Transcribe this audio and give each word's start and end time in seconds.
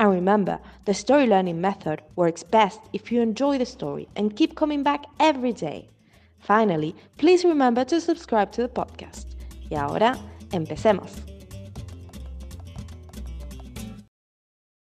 And 0.00 0.10
remember, 0.10 0.58
the 0.86 0.94
story 0.94 1.26
learning 1.26 1.60
method 1.60 2.00
works 2.16 2.42
best 2.42 2.80
if 2.94 3.12
you 3.12 3.20
enjoy 3.20 3.58
the 3.58 3.66
story 3.66 4.08
and 4.16 4.34
keep 4.34 4.54
coming 4.54 4.82
back 4.82 5.04
every 5.18 5.52
day. 5.52 5.90
Finally, 6.38 6.94
please 7.18 7.44
remember 7.46 7.84
to 7.84 8.00
subscribe 8.00 8.50
to 8.52 8.62
the 8.62 8.68
podcast. 8.68 9.34
Y 9.68 9.76
ahora, 9.76 10.16
empecemos. 10.52 11.12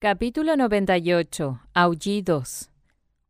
Capítulo 0.01 0.57
98. 0.57 1.59
Aullidos. 1.75 2.71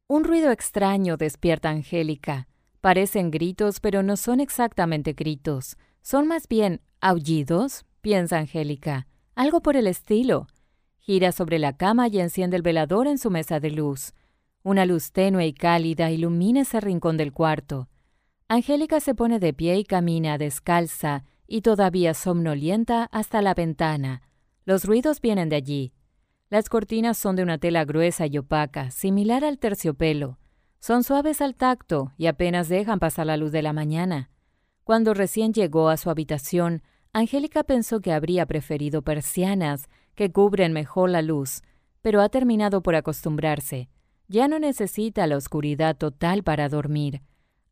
Un 0.08 0.24
ruido 0.24 0.52
extraño 0.52 1.18
despierta 1.18 1.72
Angélica. 1.72 2.48
Parecen 2.80 3.32
gritos, 3.32 3.82
pero 3.82 4.02
no 4.02 4.16
son 4.16 4.40
exactamente 4.40 5.12
gritos. 5.12 5.76
Son 6.02 6.26
más 6.26 6.48
bien 6.48 6.80
aullidos, 7.02 7.84
piensa 8.00 8.38
Angélica. 8.38 9.08
Algo 9.36 9.60
por 9.60 9.76
el 9.76 9.88
estilo. 9.88 10.48
Gira 11.06 11.32
sobre 11.32 11.60
la 11.60 11.78
cama 11.78 12.08
y 12.08 12.20
enciende 12.20 12.58
el 12.58 12.64
velador 12.64 13.06
en 13.06 13.20
su 13.20 13.30
mesa 13.30 13.60
de 13.60 13.70
luz. 13.70 14.16
Una 14.64 14.88
luz 14.88 15.12
tenue 15.12 15.46
y 15.46 15.54
cálida 15.54 16.10
ilumina 16.10 16.62
ese 16.62 16.82
rincón 16.82 17.16
del 17.16 17.32
cuarto. 17.32 17.90
Angélica 18.48 19.00
se 19.00 19.14
pone 19.14 19.38
de 19.38 19.54
pie 19.54 19.78
y 19.78 19.84
camina 19.84 20.40
descalza 20.40 21.24
y 21.46 21.62
todavía 21.62 22.16
somnolienta 22.16 23.04
hasta 23.12 23.44
la 23.44 23.54
ventana. 23.54 24.24
Los 24.66 24.86
ruidos 24.86 25.22
vienen 25.22 25.48
de 25.48 25.58
allí. 25.58 25.94
Las 26.50 26.70
cortinas 26.70 27.20
son 27.20 27.36
de 27.36 27.44
una 27.44 27.60
tela 27.60 27.86
gruesa 27.86 28.26
y 28.26 28.40
opaca, 28.40 28.90
similar 28.90 29.46
al 29.46 29.60
terciopelo. 29.60 30.40
Son 30.80 31.04
suaves 31.04 31.40
al 31.40 31.54
tacto 31.54 32.14
y 32.18 32.26
apenas 32.26 32.68
dejan 32.68 32.98
pasar 32.98 33.28
la 33.28 33.38
luz 33.38 33.52
de 33.52 33.62
la 33.62 33.74
mañana. 33.74 34.32
Cuando 34.84 35.14
recién 35.14 35.54
llegó 35.54 35.90
a 35.90 35.98
su 35.98 36.10
habitación, 36.10 36.82
Angélica 37.14 37.64
pensó 37.64 38.02
que 38.02 38.12
habría 38.12 38.48
preferido 38.48 39.04
persianas 39.04 39.88
que 40.16 40.32
cubren 40.32 40.74
mejor 40.74 41.10
la 41.10 41.22
luz, 41.22 41.62
pero 42.02 42.22
ha 42.22 42.30
terminado 42.30 42.82
por 42.82 42.96
acostumbrarse. 42.96 43.90
Ya 44.28 44.48
no 44.48 44.60
necesita 44.60 45.28
la 45.28 45.38
oscuridad 45.38 45.96
total 45.98 46.44
para 46.44 46.70
dormir. 46.70 47.22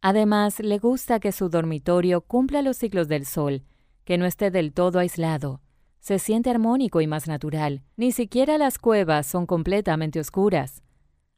Además, 0.02 0.60
le 0.60 0.78
gusta 0.78 1.20
que 1.20 1.32
su 1.32 1.50
dormitorio 1.50 2.22
cumpla 2.22 2.62
los 2.62 2.78
ciclos 2.78 3.08
del 3.08 3.26
sol, 3.26 3.64
que 4.04 4.18
no 4.18 4.26
esté 4.26 4.52
del 4.52 4.74
todo 4.74 5.00
aislado. 5.00 5.62
Se 6.00 6.20
siente 6.20 6.50
armónico 6.50 7.00
y 7.00 7.08
más 7.08 7.28
natural. 7.28 7.84
Ni 7.96 8.12
siquiera 8.12 8.58
las 8.58 8.78
cuevas 8.78 9.26
son 9.26 9.46
completamente 9.46 10.20
oscuras. 10.20 10.84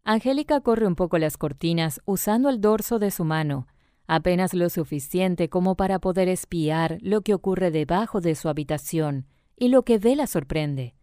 Angélica 0.03 0.61
corre 0.61 0.87
un 0.87 0.95
poco 0.95 1.19
las 1.19 1.37
cortinas 1.37 2.01
usando 2.05 2.49
el 2.49 2.61
dorso 2.61 2.97
de 2.97 3.11
su 3.11 3.23
mano, 3.25 3.67
apenas 4.07 4.53
lo 4.53 4.69
suficiente 4.69 5.49
como 5.49 5.75
para 5.75 5.99
poder 5.99 6.27
espiar 6.29 6.97
lo 7.01 7.21
que 7.21 7.33
ocurre 7.33 7.71
debajo 7.71 8.21
de 8.21 8.35
su 8.35 8.49
habitación, 8.49 9.27
y 9.55 9.67
lo 9.67 9.83
que 9.83 9.99
ve 9.99 10.15
la 10.15 10.27
sorprende. 10.27 10.94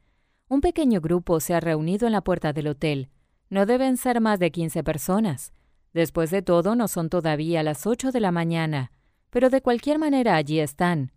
Un 0.52 0.60
pequeño 0.60 1.00
grupo 1.00 1.40
se 1.40 1.54
ha 1.54 1.60
reunido 1.60 2.06
en 2.06 2.12
la 2.12 2.20
puerta 2.20 2.52
del 2.52 2.66
hotel. 2.66 3.08
No 3.48 3.64
deben 3.64 3.96
ser 3.96 4.20
más 4.20 4.38
de 4.38 4.50
quince 4.50 4.84
personas. 4.84 5.54
Después 5.94 6.30
de 6.30 6.42
todo, 6.42 6.76
no 6.76 6.88
son 6.88 7.08
todavía 7.08 7.62
las 7.62 7.86
ocho 7.86 8.12
de 8.12 8.20
la 8.20 8.32
mañana, 8.32 8.92
pero 9.30 9.48
de 9.48 9.62
cualquier 9.62 9.98
manera 9.98 10.36
allí 10.36 10.60
están. 10.60 11.12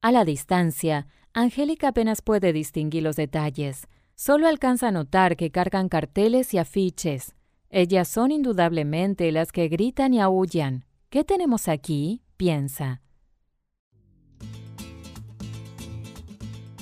A 0.00 0.10
la 0.10 0.24
distancia, 0.24 1.06
Angélica 1.34 1.88
apenas 1.88 2.22
puede 2.22 2.54
distinguir 2.54 3.02
los 3.02 3.16
detalles. 3.16 3.88
Solo 4.14 4.48
alcanza 4.48 4.88
a 4.88 4.92
notar 4.92 5.36
que 5.36 5.50
cargan 5.50 5.90
carteles 5.90 6.54
y 6.54 6.56
afiches. 6.56 7.36
Ellas 7.68 8.08
son 8.08 8.30
indudablemente 8.30 9.30
las 9.32 9.52
que 9.52 9.68
gritan 9.68 10.14
y 10.14 10.20
aullan. 10.20 10.86
¿Qué 11.10 11.24
tenemos 11.24 11.68
aquí? 11.68 12.22
piensa. 12.38 13.02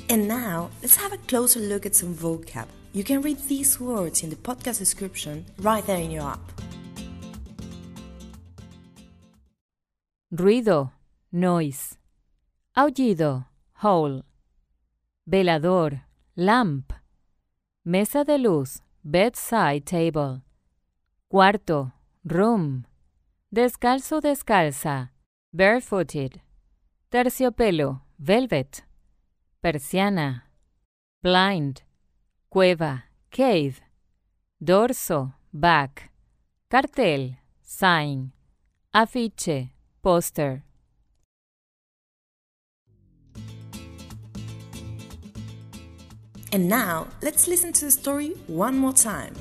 And 0.09 0.28
now, 0.28 0.71
let's 0.83 0.97
have 0.97 1.12
a 1.12 1.19
closer 1.27 1.59
look 1.59 1.84
at 1.84 1.97
some 1.97 2.15
vocab. 2.15 2.67
You 2.93 3.03
can 3.03 3.22
read 3.22 3.39
these 3.49 3.81
words 3.81 4.22
in 4.22 4.31
the 4.31 4.37
podcast 4.37 4.78
description 4.78 5.44
right 5.59 5.84
there 5.84 5.99
in 5.99 6.12
your 6.12 6.22
app. 6.22 6.41
Ruido, 10.33 10.93
noise. 11.33 11.99
Aullido, 12.77 13.47
howl. 13.83 14.22
Velador, 15.27 16.03
lamp. 16.37 16.93
Mesa 17.84 18.25
de 18.25 18.38
luz, 18.38 18.81
bedside 19.03 19.84
table. 19.84 20.43
Cuarto, 21.28 21.93
room. 22.25 22.87
Descalzo, 23.53 24.21
descalza, 24.21 25.11
barefooted. 25.53 26.41
Terciopelo, 27.11 28.03
velvet. 28.19 28.84
Persiana, 29.66 30.44
blind. 31.25 31.82
Cueva, 32.49 33.03
cave. 33.32 33.81
Dorso, 34.62 35.34
back. 35.53 36.12
Cartel, 36.71 37.38
sign. 37.65 38.31
Afiche, 38.94 39.71
poster. 40.05 40.62
And 46.53 46.69
now, 46.69 47.09
let's 47.21 47.49
listen 47.49 47.72
to 47.72 47.87
the 47.87 47.91
story 47.91 48.37
one 48.47 48.78
more 48.78 48.93
time. 48.93 49.34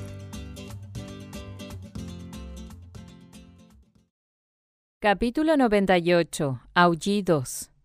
Capítulo 5.00 5.56
98. 5.56 6.58
Aullidos. 6.74 7.75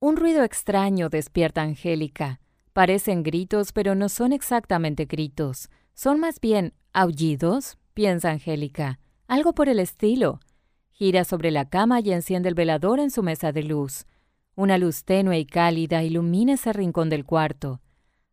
Un 0.00 0.16
ruido 0.16 0.44
extraño 0.44 1.08
despierta 1.08 1.62
a 1.62 1.64
Angélica. 1.64 2.38
Parecen 2.72 3.24
gritos, 3.24 3.72
pero 3.72 3.96
no 3.96 4.08
son 4.08 4.32
exactamente 4.32 5.06
gritos. 5.06 5.70
Son 5.92 6.20
más 6.20 6.40
bien 6.40 6.72
aullidos, 6.92 7.78
piensa 7.94 8.30
Angélica. 8.30 9.00
Algo 9.26 9.54
por 9.54 9.68
el 9.68 9.80
estilo. 9.80 10.38
Gira 10.92 11.24
sobre 11.24 11.50
la 11.50 11.68
cama 11.68 11.98
y 11.98 12.12
enciende 12.12 12.48
el 12.48 12.54
velador 12.54 13.00
en 13.00 13.10
su 13.10 13.24
mesa 13.24 13.50
de 13.50 13.64
luz. 13.64 14.06
Una 14.54 14.78
luz 14.78 15.02
tenue 15.02 15.36
y 15.40 15.46
cálida 15.46 16.04
ilumina 16.04 16.52
ese 16.52 16.72
rincón 16.72 17.10
del 17.10 17.24
cuarto. 17.24 17.80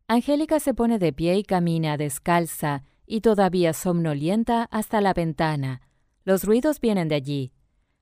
Angélica 0.08 0.60
se 0.60 0.76
pone 0.76 1.00
de 1.00 1.14
pie 1.14 1.36
y 1.36 1.44
camina 1.44 1.98
descalza 1.98 2.84
y 3.08 3.22
todavía 3.22 3.74
somnolienta 3.74 4.68
hasta 4.70 5.02
la 5.02 5.16
ventana. 5.16 5.82
Los 6.26 6.44
ruidos 6.44 6.80
vienen 6.80 7.08
de 7.08 7.16
allí. 7.16 7.54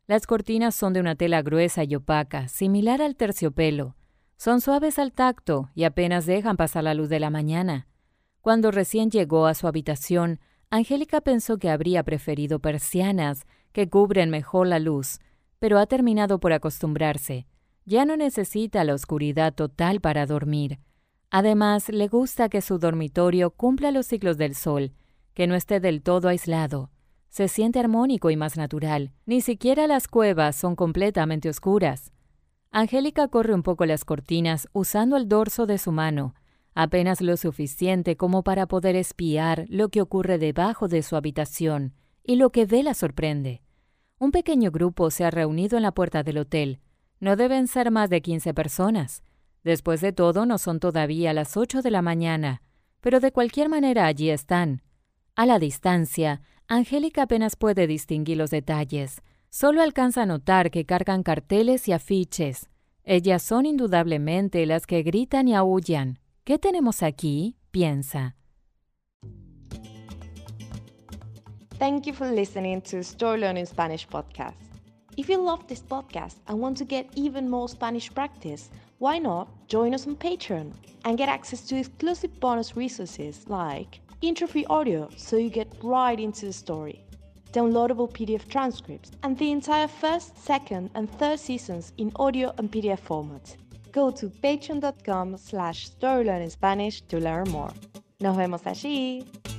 Las 0.05 0.27
cortinas 0.27 0.75
son 0.75 0.91
de 0.91 0.99
una 0.99 1.15
tela 1.15 1.41
gruesa 1.41 1.85
y 1.85 1.95
opaca, 1.95 2.49
similar 2.49 3.01
al 3.01 3.15
terciopelo. 3.15 3.95
Son 4.35 4.59
suaves 4.59 4.99
al 4.99 5.13
tacto 5.13 5.69
y 5.75 5.85
apenas 5.85 6.25
dejan 6.25 6.57
pasar 6.57 6.83
la 6.83 6.93
luz 6.93 7.07
de 7.07 7.21
la 7.21 7.29
mañana. 7.29 7.87
Cuando 8.41 8.71
recién 8.71 9.09
llegó 9.09 9.45
a 9.45 9.53
su 9.53 9.67
habitación, 9.67 10.41
Angélica 10.69 11.21
pensó 11.21 11.57
que 11.57 11.69
habría 11.69 12.03
preferido 12.03 12.59
persianas 12.59 13.45
que 13.71 13.89
cubren 13.89 14.29
mejor 14.29 14.67
la 14.67 14.79
luz, 14.79 15.19
pero 15.59 15.79
ha 15.79 15.85
terminado 15.85 16.39
por 16.41 16.51
acostumbrarse. 16.51 17.47
Ya 17.85 18.03
no 18.03 18.17
necesita 18.17 18.83
la 18.83 18.95
oscuridad 18.95 19.53
total 19.53 20.01
para 20.01 20.25
dormir. 20.25 20.79
Además, 21.29 21.87
le 21.87 22.09
gusta 22.09 22.49
que 22.49 22.61
su 22.61 22.77
dormitorio 22.77 23.51
cumpla 23.51 23.91
los 23.91 24.07
ciclos 24.07 24.37
del 24.37 24.55
sol, 24.55 24.91
que 25.33 25.47
no 25.47 25.55
esté 25.55 25.79
del 25.79 26.01
todo 26.01 26.27
aislado. 26.27 26.91
Se 27.33 27.47
siente 27.47 27.79
armónico 27.79 28.29
y 28.29 28.35
más 28.35 28.57
natural. 28.57 29.11
Ni 29.25 29.41
siquiera 29.41 29.87
las 29.87 30.07
cuevas 30.07 30.55
son 30.55 30.75
completamente 30.75 31.49
oscuras. 31.49 32.11
Angélica 32.69 33.27
corre 33.27 33.55
un 33.55 33.63
poco 33.63 33.87
las 33.87 34.05
cortinas 34.05 34.69
usando 34.71 35.17
el 35.17 35.27
dorso 35.27 35.65
de 35.65 35.79
su 35.79 35.91
mano, 35.91 36.35
apenas 36.75 37.21
lo 37.21 37.35
suficiente 37.35 38.17
como 38.17 38.43
para 38.43 38.67
poder 38.67 38.95
espiar 38.95 39.65
lo 39.69 39.89
que 39.89 40.01
ocurre 40.01 40.37
debajo 40.37 40.87
de 40.87 41.01
su 41.01 41.15
habitación, 41.15 41.95
y 42.23 42.35
lo 42.35 42.51
que 42.51 42.67
ve 42.67 42.83
la 42.83 42.93
sorprende. 42.93 43.63
Un 44.19 44.29
pequeño 44.29 44.69
grupo 44.69 45.09
se 45.09 45.25
ha 45.25 45.31
reunido 45.31 45.75
en 45.75 45.81
la 45.81 45.91
puerta 45.91 46.21
del 46.21 46.37
hotel. 46.37 46.81
No 47.19 47.35
deben 47.35 47.65
ser 47.65 47.89
más 47.89 48.11
de 48.11 48.21
15 48.21 48.53
personas. 48.53 49.23
Después 49.63 50.01
de 50.01 50.13
todo, 50.13 50.45
no 50.45 50.59
son 50.59 50.79
todavía 50.79 51.33
las 51.33 51.57
8 51.57 51.81
de 51.81 51.89
la 51.89 52.03
mañana, 52.03 52.61
pero 53.01 53.19
de 53.19 53.31
cualquier 53.31 53.69
manera 53.69 54.05
allí 54.05 54.29
están. 54.29 54.83
A 55.35 55.47
la 55.47 55.57
distancia, 55.57 56.43
Angélica 56.67 57.23
apenas 57.23 57.55
puede 57.55 57.87
distinguir 57.87 58.37
los 58.37 58.49
detalles. 58.49 59.21
Solo 59.49 59.81
alcanza 59.81 60.23
a 60.23 60.25
notar 60.25 60.71
que 60.71 60.85
cargan 60.85 61.23
carteles 61.23 61.87
y 61.87 61.91
afiches. 61.91 62.69
Ellas 63.03 63.43
son 63.43 63.65
indudablemente 63.65 64.65
las 64.65 64.87
que 64.87 65.03
gritan 65.03 65.47
y 65.47 65.55
aullan. 65.55 66.19
¿Qué 66.43 66.57
tenemos 66.57 67.03
aquí? 67.03 67.57
piensa. 67.71 68.35
Thank 71.79 72.05
you 72.05 72.13
for 72.13 72.31
listening 72.31 72.81
to 72.83 72.99
Story 72.99 73.41
Learning 73.41 73.65
Spanish 73.65 74.07
podcast. 74.07 74.55
If 75.17 75.27
you 75.27 75.37
love 75.37 75.67
this 75.67 75.81
podcast 75.81 76.37
and 76.47 76.59
want 76.59 76.77
to 76.77 76.85
get 76.85 77.07
even 77.15 77.49
more 77.49 77.67
Spanish 77.67 78.13
practice, 78.13 78.69
why 78.99 79.19
not 79.19 79.47
join 79.67 79.93
us 79.93 80.07
on 80.07 80.15
Patreon 80.15 80.71
and 81.03 81.17
get 81.17 81.29
access 81.29 81.61
to 81.67 81.75
exclusive 81.75 82.39
bonus 82.39 82.77
resources 82.77 83.45
like 83.49 83.99
intro-free 84.23 84.65
audio 84.69 85.09
so 85.17 85.35
you 85.35 85.49
get 85.49 85.67
right 85.83 86.19
into 86.19 86.45
the 86.45 86.53
story, 86.53 87.03
downloadable 87.51 88.09
PDF 88.09 88.47
transcripts, 88.47 89.11
and 89.23 89.37
the 89.37 89.51
entire 89.51 89.87
first, 89.87 90.37
second, 90.37 90.89
and 90.95 91.11
third 91.19 91.39
seasons 91.39 91.91
in 91.97 92.11
audio 92.15 92.53
and 92.57 92.71
PDF 92.71 92.99
format. 92.99 93.55
Go 93.91 94.09
to 94.11 94.29
patreon.com 94.29 95.37
slash 95.37 95.89
storylearningspanish 95.89 97.07
to 97.09 97.19
learn 97.19 97.49
more. 97.49 97.71
Nos 98.19 98.37
vemos 98.37 98.61
allí! 98.63 99.52